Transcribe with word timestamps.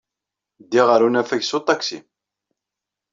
Ddiɣ 0.63 0.85
ɣer 0.89 1.01
unafag 1.07 1.41
s 1.43 1.51
uṭaksi. 1.57 1.99